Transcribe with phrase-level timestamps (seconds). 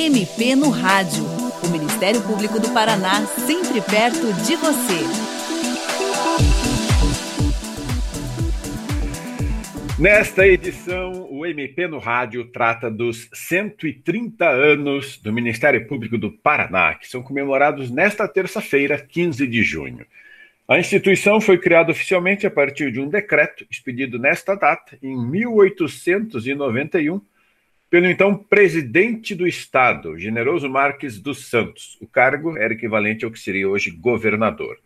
[0.00, 1.22] MP no Rádio.
[1.62, 5.04] O Ministério Público do Paraná, sempre perto de você.
[9.98, 16.94] Nesta edição, o MP no Rádio trata dos 130 anos do Ministério Público do Paraná,
[16.94, 20.06] que são comemorados nesta terça-feira, 15 de junho.
[20.66, 27.20] A instituição foi criada oficialmente a partir de um decreto expedido nesta data, em 1891,
[27.90, 31.98] pelo então presidente do Estado, Generoso Marques dos Santos.
[32.00, 34.78] O cargo era equivalente ao que seria hoje governador.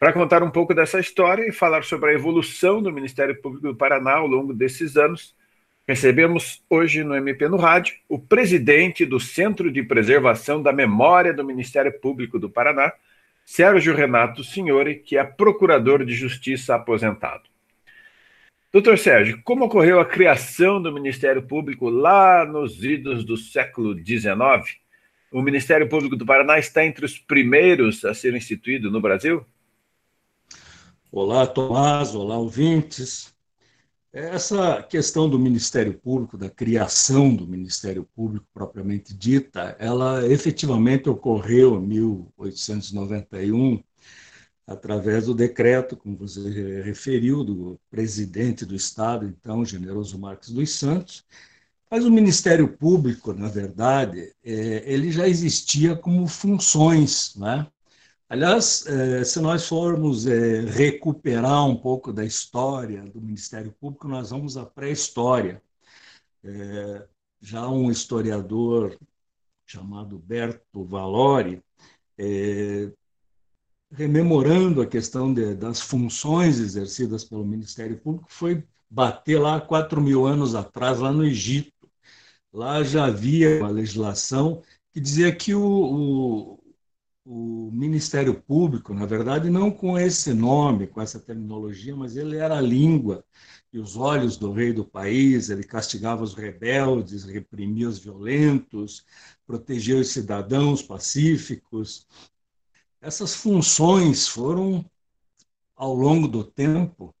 [0.00, 3.76] Para contar um pouco dessa história e falar sobre a evolução do Ministério Público do
[3.76, 5.32] Paraná ao longo desses anos,
[5.86, 11.44] recebemos hoje no MP no Rádio o presidente do Centro de Preservação da Memória do
[11.44, 12.92] Ministério Público do Paraná,
[13.44, 17.53] Sérgio Renato Signore, que é procurador de justiça aposentado.
[18.74, 24.34] Doutor Sérgio, como ocorreu a criação do Ministério Público lá nos idos do século XIX?
[25.30, 29.46] O Ministério Público do Paraná está entre os primeiros a ser instituído no Brasil?
[31.12, 33.32] Olá, Tomás, olá, ouvintes.
[34.12, 41.76] Essa questão do Ministério Público, da criação do Ministério Público propriamente dita, ela efetivamente ocorreu
[41.76, 43.80] em 1891,
[44.66, 51.24] através do decreto, como você referiu, do presidente do Estado, então, Generoso Marques dos Santos.
[51.90, 57.66] Mas o Ministério Público, na verdade, é, ele já existia como funções, né?
[58.28, 64.30] Aliás, eh, se nós formos eh, recuperar um pouco da história do Ministério Público, nós
[64.30, 65.62] vamos à pré-história.
[67.40, 68.98] Já um historiador
[69.66, 71.62] chamado Berto Valori,
[73.94, 80.26] rememorando a questão de, das funções exercidas pelo Ministério Público, foi bater lá 4 mil
[80.26, 81.72] anos atrás, lá no Egito.
[82.52, 86.60] Lá já havia uma legislação que dizia que o, o
[87.24, 92.58] o Ministério Público, na verdade, não com esse nome, com essa terminologia, mas ele era
[92.58, 93.24] a língua
[93.72, 99.04] e os olhos do rei do país, ele castigava os rebeldes, reprimia os violentos,
[99.46, 102.06] protegia os cidadãos pacíficos.
[103.04, 104.82] Essas funções foram,
[105.76, 107.14] ao longo do tempo,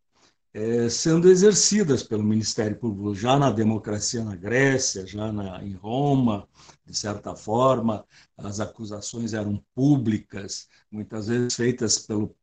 [0.54, 6.48] é, sendo exercidas pelo Ministério Público, já na democracia na Grécia, já na, em Roma,
[6.86, 8.02] de certa forma,
[8.34, 12.34] as acusações eram públicas, muitas vezes feitas pelo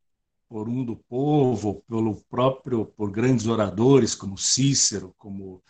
[0.48, 5.64] por um do povo, pelo próprio por grandes oradores como Cícero, como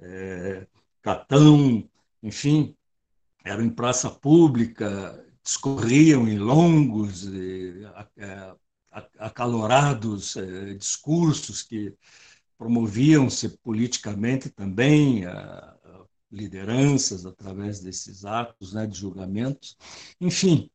[0.00, 0.66] é,
[1.02, 1.86] Catão,
[2.22, 2.74] enfim,
[3.44, 7.26] eram em praça pública, discorriam em longos,
[8.18, 8.54] é,
[9.18, 11.94] acalorados eh, discursos que
[12.58, 15.24] promoviam-se politicamente também
[16.30, 19.78] lideranças através desses atos né, de julgamentos.
[20.20, 20.70] Enfim,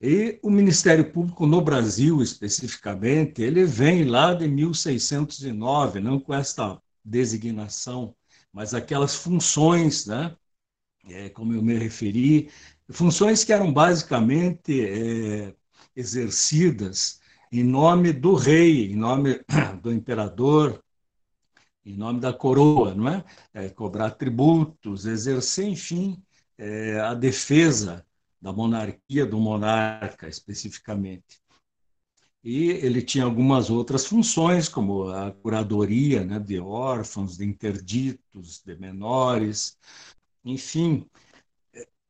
[0.00, 6.82] e o Ministério Público no Brasil, especificamente, ele vem lá de 1609, não com esta
[7.04, 8.12] designação,
[8.52, 10.34] mas aquelas funções, né,
[11.06, 12.50] é, como eu me referi,
[12.90, 15.54] funções que eram basicamente é,
[15.96, 19.40] exercidas em nome do rei, em nome
[19.80, 20.82] do imperador,
[21.84, 23.24] em nome da coroa, não é?
[23.52, 26.22] é cobrar tributos, exercer, enfim,
[26.58, 28.04] é, a defesa
[28.40, 31.42] da monarquia, do monarca especificamente.
[32.42, 38.76] E ele tinha algumas outras funções, como a curadoria né, de órfãos, de interditos, de
[38.76, 39.78] menores,
[40.44, 41.08] enfim,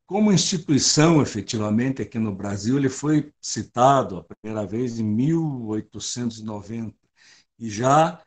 [0.06, 6.94] como instituição, efetivamente, aqui no Brasil, ele foi citado a primeira vez em 1890
[7.59, 8.20] e já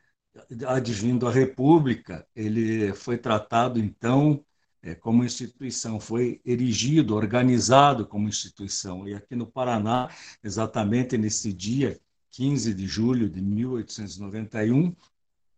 [0.68, 4.44] advindo a República, ele foi tratado então
[4.82, 9.08] é, como instituição, foi erigido, organizado como instituição.
[9.08, 10.10] E aqui no Paraná,
[10.44, 12.00] exatamente nesse dia,
[12.32, 14.96] 15 de julho de 1891,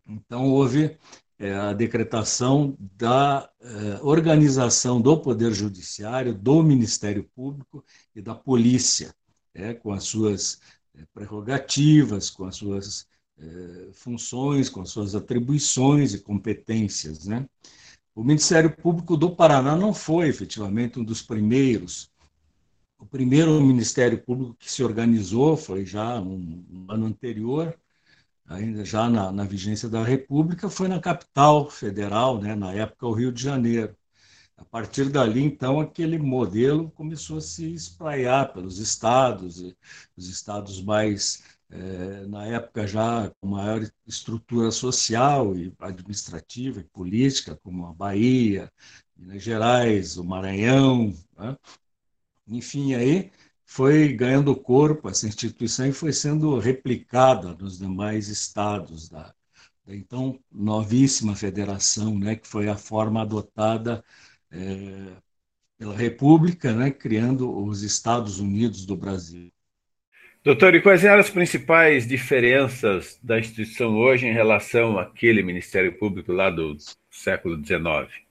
[0.08, 0.98] então houve
[1.40, 7.84] é, a decretação da é, organização do Poder Judiciário, do Ministério Público
[8.14, 9.16] e da Polícia,
[9.54, 10.60] é, com as suas
[10.94, 13.08] é, prerrogativas, com as suas
[13.38, 17.26] é, funções, com as suas atribuições e competências.
[17.26, 17.48] Né?
[18.14, 22.12] O Ministério Público do Paraná não foi efetivamente um dos primeiros.
[22.98, 27.80] O primeiro Ministério Público que se organizou foi já um, um ano anterior,
[28.50, 33.14] ainda já na, na, vigência da República, foi na capital federal, né, na época o
[33.14, 33.96] Rio de Janeiro.
[34.58, 39.64] A partir dali, então, aquele modelo começou a se espraiar pelos estados,
[40.18, 47.58] os estados mais, é, na época já com maior estrutura social e administrativa e política,
[47.64, 48.70] como a Bahia,
[49.16, 51.58] Minas Gerais, o Maranhão, né?
[52.48, 53.32] enfim, aí
[53.70, 59.32] foi ganhando corpo essa instituição e foi sendo replicada nos demais estados da,
[59.86, 64.04] da então novíssima federação, né, que foi a forma adotada
[64.52, 65.14] é,
[65.78, 69.52] pela República, né, criando os Estados Unidos do Brasil.
[70.44, 76.34] Doutor, e quais eram as principais diferenças da instituição hoje em relação àquele Ministério Público
[76.34, 76.76] lá do
[77.12, 78.29] século XIX?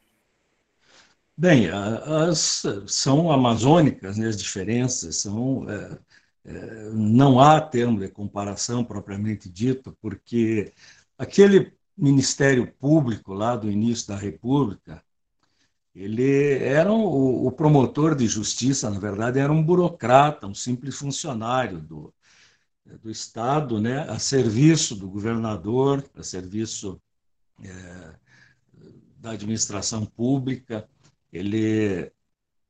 [1.40, 5.99] Bem, as, são amazônicas né, as diferenças, são, é,
[6.46, 10.73] é, não há termo de comparação propriamente dito, porque
[11.17, 15.00] aquele Ministério Público lá do início da República,
[15.94, 21.79] ele era o, o, promotor de justiça, na verdade, era um burocrata, um simples funcionário
[21.79, 22.12] do,
[23.00, 27.00] do Estado, né, a serviço do governador, a serviço
[27.62, 28.14] é,
[29.19, 30.88] da administração pública.
[31.32, 32.10] Ele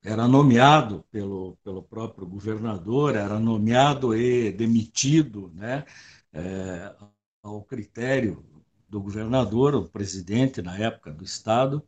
[0.03, 5.85] era nomeado pelo, pelo próprio governador, era nomeado e demitido né,
[6.33, 6.95] é,
[7.43, 8.45] ao critério
[8.89, 11.83] do governador, o presidente na época do Estado.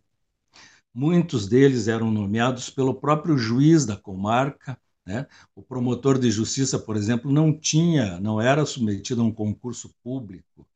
[0.92, 4.78] Muitos deles eram nomeados pelo próprio juiz da comarca.
[5.06, 5.26] Né?
[5.54, 10.66] O promotor de justiça, por exemplo, não tinha, não era submetido a um concurso público.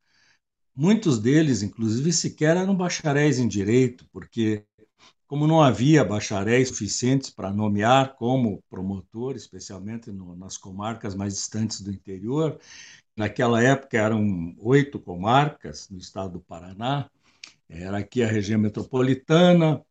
[0.75, 4.65] Muitos deles, inclusive, sequer eram bacharéis em direito, porque
[5.27, 11.81] como não havia bacharéis suficientes para nomear como promotor, especialmente no, nas comarcas mais distantes
[11.81, 12.59] do interior,
[13.15, 17.09] naquela época eram oito comarcas no estado do Paraná,
[17.69, 19.83] era aqui a região metropolitana,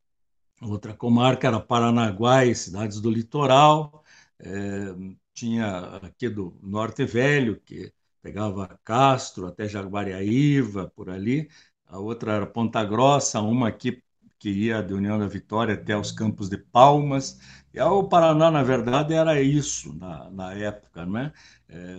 [0.62, 4.04] Outra comarca era Paranaguá e cidades do litoral.
[4.38, 4.94] É,
[5.32, 7.92] tinha aqui do Norte Velho, que
[8.22, 11.48] pegava Castro até Jaguariaíva, por ali.
[11.86, 14.02] A outra era Ponta Grossa, uma aqui
[14.44, 17.40] que ia de União da Vitória até os Campos de Palmas.
[17.72, 21.32] E o Paraná, na verdade, era isso na, na época, não é?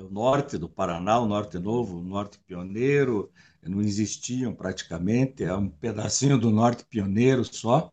[0.03, 3.31] O norte do Paraná, o norte novo, o norte pioneiro,
[3.63, 7.91] não existiam praticamente, é um pedacinho do norte pioneiro só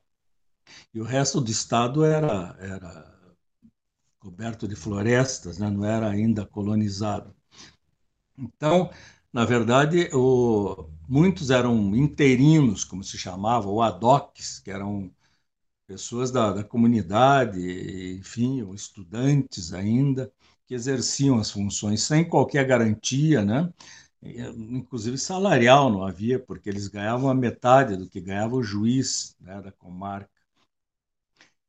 [0.93, 3.11] e o resto do estado era, era
[4.21, 5.71] coberto de florestas, né?
[5.71, 7.35] não era ainda colonizado.
[8.37, 8.91] Então,
[9.33, 15.11] na verdade, o, muitos eram interinos, como se chamava, ou adocs, que eram
[15.87, 17.61] pessoas da, da comunidade,
[18.19, 20.33] enfim, ou estudantes ainda,
[20.67, 23.73] que exerciam as funções sem qualquer garantia, né?
[24.23, 29.61] inclusive salarial não havia, porque eles ganhavam a metade do que ganhava o juiz né,
[29.63, 30.31] da comarca.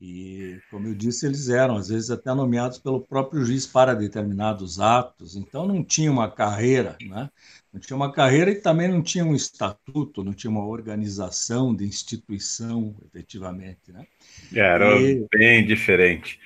[0.06, 4.78] E, como eu disse, eles eram, às vezes, até nomeados pelo próprio juiz para determinados
[4.82, 5.38] atos.
[5.38, 7.30] Então, não tinha uma carreira, né?
[7.72, 11.86] não tinha uma carreira e também não tinha um estatuto, não tinha uma organização de
[11.86, 13.94] instituição, efetivamente.
[13.94, 14.06] Né?
[14.54, 15.26] Era e...
[15.32, 16.38] bem diferente.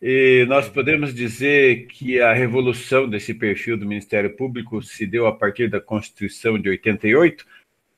[0.00, 5.36] E nós podemos dizer que a revolução desse perfil do Ministério Público se deu a
[5.36, 7.44] partir da Constituição de 88?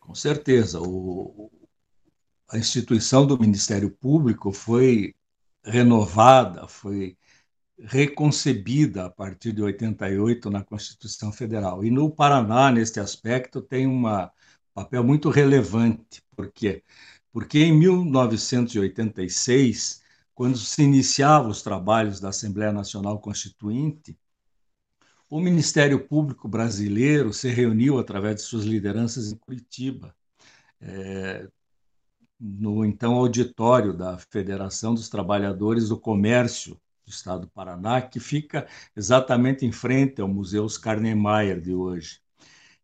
[0.00, 0.80] Com certeza.
[0.80, 1.50] O,
[2.52, 5.14] a instituição do Ministério Público foi
[5.64, 7.16] renovada, foi
[7.78, 11.82] reconcebida a partir de 88 na Constituição Federal.
[11.82, 14.02] E no Paraná, neste aspecto, tem um
[14.74, 16.22] papel muito relevante.
[16.36, 16.82] Por quê?
[17.32, 20.02] Porque em 1986,
[20.34, 24.14] quando se iniciavam os trabalhos da Assembleia Nacional Constituinte,
[25.30, 30.14] o Ministério Público brasileiro se reuniu através de suas lideranças em Curitiba.
[30.78, 31.48] É,
[32.42, 36.74] no então auditório da Federação dos Trabalhadores do Comércio
[37.06, 42.20] do Estado do Paraná, que fica exatamente em frente ao Museu Oscar Niemeyer de hoje.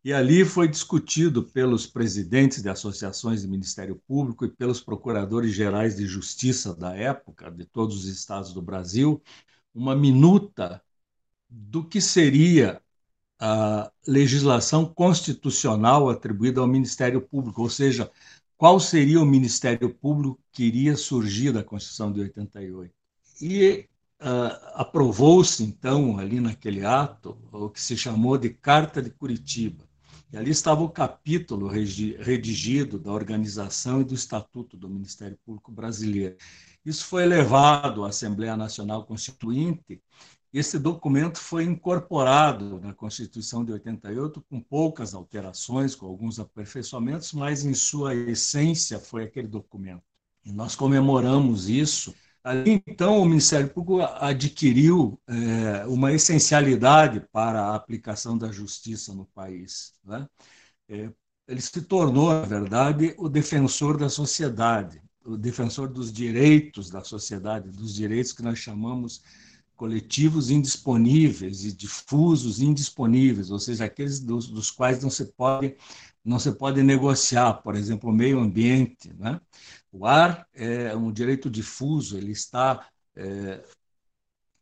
[0.05, 5.97] E ali foi discutido pelos presidentes de associações de Ministério Público e pelos procuradores gerais
[5.97, 9.21] de justiça da época, de todos os estados do Brasil,
[9.75, 10.81] uma minuta
[11.51, 12.81] do que seria
[13.41, 18.11] a legislação constitucional atribuída ao Ministério Público, ou seja,
[18.59, 22.93] qual seria o Ministério Público que iria surgir da Constituição de 88.
[23.41, 23.89] E
[24.21, 29.89] uh, aprovou-se, então, ali naquele ato, o que se chamou de Carta de Curitiba.
[30.33, 36.37] E ali estava o capítulo redigido da organização e do estatuto do Ministério Público Brasileiro.
[36.85, 40.03] Isso foi levado à Assembleia Nacional Constituinte
[40.53, 47.65] esse documento foi incorporado na Constituição de 88 com poucas alterações, com alguns aperfeiçoamentos, mas
[47.65, 50.03] em sua essência foi aquele documento.
[50.45, 52.15] E nós comemoramos isso.
[52.43, 59.27] Ali, então, o Ministério Público adquiriu é, uma essencialidade para a aplicação da justiça no
[59.27, 59.93] país.
[60.03, 60.27] Né?
[60.89, 61.11] É,
[61.47, 65.03] ele se tornou, na verdade, o defensor da sociedade.
[65.27, 69.23] o defensor dos direitos da sociedade, dos direitos que nós chamamos
[69.79, 75.77] coletivos indisponíveis e difusos indisponíveis, ou seja, aqueles dos, dos quais não se pode
[76.25, 79.15] não se pode negociar, por exemplo, o meio ambiente.
[79.15, 79.41] Né?
[79.91, 83.65] O ar é um direito difuso, ele está é,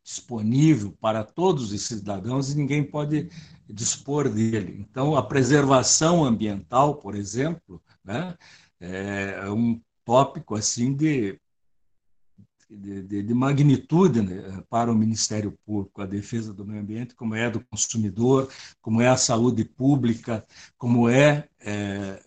[0.01, 3.29] disponível para todos os cidadãos e ninguém pode
[3.67, 4.77] dispor dele.
[4.79, 8.37] Então, a preservação ambiental, por exemplo, né,
[8.79, 11.37] é um tópico assim de
[12.69, 17.33] de, de, de magnitude né, para o Ministério Público, a defesa do meio ambiente, como
[17.33, 18.49] é do consumidor,
[18.81, 20.45] como é a saúde pública,
[20.77, 22.21] como é, é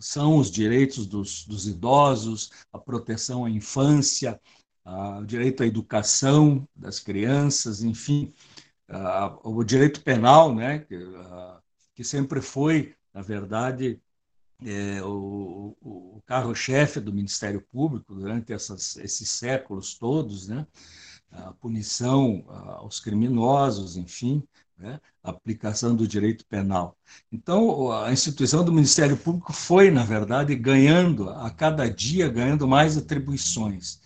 [0.00, 4.40] são os direitos dos, dos, idosos, a proteção à infância,
[4.84, 8.32] a, o direito à educação das crianças, enfim,
[8.88, 11.60] a, o direito penal, né, que, a,
[11.94, 14.00] que sempre foi, na verdade,
[14.64, 20.66] é, o, o carro-chefe do Ministério Público durante essas, esses séculos todos, né?
[21.30, 24.42] a punição aos criminosos, enfim,
[24.78, 25.00] né?
[25.22, 26.96] a aplicação do direito penal.
[27.30, 32.96] Então, a instituição do Ministério Público foi, na verdade, ganhando, a cada dia, ganhando mais
[32.96, 34.00] atribuições.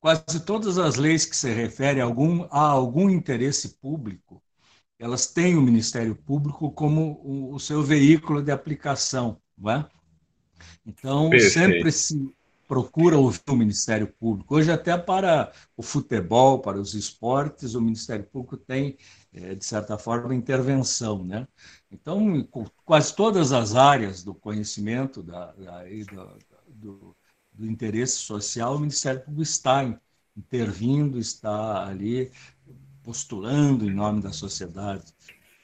[0.00, 4.42] Quase todas as leis que se referem a algum, a algum interesse público,
[4.98, 9.40] elas têm o Ministério Público como o, o seu veículo de aplicação.
[9.60, 9.86] Não é?
[10.86, 11.52] Então, Perfeito.
[11.52, 12.34] sempre se
[12.70, 14.54] procura ouvir o Ministério Público.
[14.54, 18.96] Hoje, até para o futebol, para os esportes, o Ministério Público tem,
[19.34, 21.24] é, de certa forma, intervenção.
[21.24, 21.48] Né?
[21.90, 22.46] Então,
[22.84, 25.84] quase todas as áreas do conhecimento, da, da,
[26.68, 27.16] do,
[27.52, 29.98] do interesse social, o Ministério Público está
[30.36, 32.30] intervindo, está ali
[33.02, 35.06] postulando em nome da sociedade.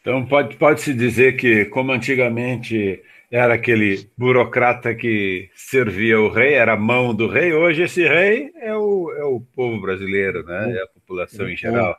[0.00, 6.74] Então, pode-se pode dizer que, como antigamente era aquele burocrata que servia o rei, era
[6.74, 7.52] a mão do rei.
[7.52, 10.72] Hoje esse rei é o, é o povo brasileiro, né?
[10.72, 11.96] é a população é em geral.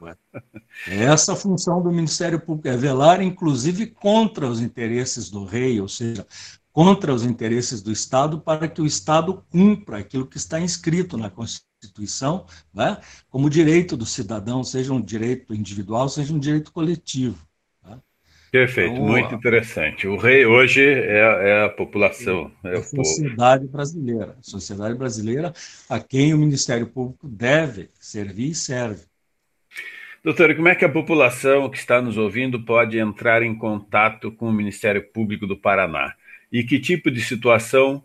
[0.88, 5.82] É essa a função do Ministério Público, é velar, inclusive, contra os interesses do rei,
[5.82, 6.26] ou seja,
[6.72, 11.30] contra os interesses do Estado, para que o Estado cumpra aquilo que está inscrito na
[11.30, 12.98] Constituição, né?
[13.30, 17.47] como direito do cidadão, seja um direito individual, seja um direito coletivo.
[18.52, 20.08] Perfeito, então, muito interessante.
[20.08, 22.52] O rei hoje é, é a população.
[22.64, 23.74] É, a sociedade povo.
[23.74, 24.38] brasileira.
[24.42, 25.54] Sociedade brasileira
[25.90, 29.04] a quem o Ministério Público deve servir e serve.
[30.24, 34.50] Doutor, como é que a população que está nos ouvindo pode entrar em contato com
[34.50, 36.14] o Ministério Público do Paraná?
[36.52, 38.04] E que tipo de situação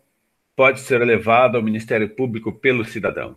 [0.55, 3.35] pode ser levada ao Ministério Público pelo cidadão?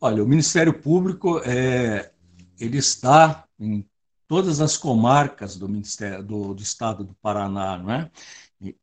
[0.00, 2.10] Olha, o Ministério Público é,
[2.58, 3.84] ele está em
[4.30, 8.08] todas as comarcas do Ministério do, do Estado do Paraná, não é?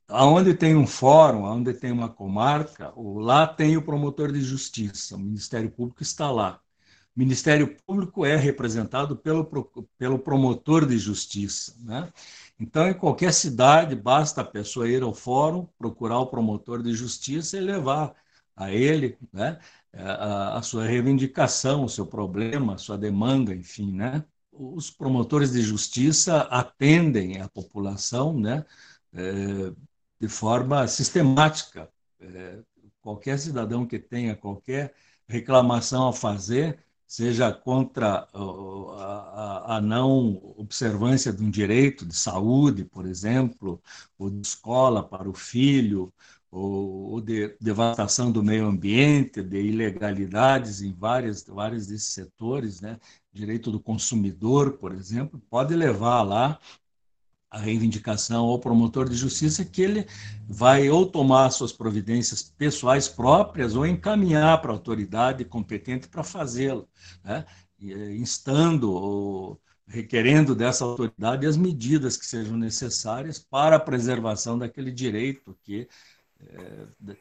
[0.09, 5.19] Aonde tem um fórum, aonde tem uma comarca, lá tem o promotor de justiça, o
[5.19, 6.59] Ministério Público está lá.
[7.15, 9.45] O Ministério Público é representado pelo,
[9.97, 12.11] pelo promotor de justiça, né?
[12.59, 17.55] Então, em qualquer cidade, basta a pessoa ir ao fórum, procurar o promotor de justiça
[17.55, 18.13] e levar
[18.53, 19.59] a ele né,
[19.93, 24.25] a, a sua reivindicação, o seu problema, a sua demanda, enfim, né?
[24.57, 28.65] Os promotores de justiça atendem a população né,
[29.13, 29.71] é,
[30.19, 31.89] de forma sistemática.
[32.19, 32.59] É,
[33.01, 34.93] qualquer cidadão que tenha qualquer
[35.27, 43.05] reclamação a fazer, seja contra a, a, não observância de um direito de saúde, por
[43.05, 43.81] exemplo,
[44.17, 46.13] ou de escola para o filho,
[46.51, 52.99] ou, de devastação do meio ambiente, de ilegalidades em várias, vários desses setores, né?
[53.33, 56.59] direito do consumidor, por exemplo, pode levar lá
[57.49, 60.07] a reivindicação ao promotor de justiça que ele
[60.47, 66.87] vai ou tomar suas providências pessoais próprias ou encaminhar para a autoridade competente para fazê-lo,
[67.23, 67.45] né?
[67.81, 74.91] Eh, instando ou requerendo dessa autoridade as medidas que sejam necessárias para a preservação daquele
[74.91, 75.87] direito que
[76.49, 77.15] é,